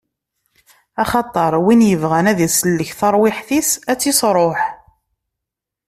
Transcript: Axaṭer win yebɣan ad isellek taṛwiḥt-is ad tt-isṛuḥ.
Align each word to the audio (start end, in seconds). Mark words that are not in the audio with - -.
Axaṭer 1.03 1.53
win 1.63 1.81
yebɣan 1.89 2.25
ad 2.31 2.39
isellek 2.47 2.89
taṛwiḥt-is 2.99 3.69
ad 3.91 3.97
tt-isṛuḥ. 3.99 4.59